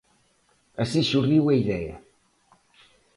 [0.83, 1.95] Así xurdiu a idea.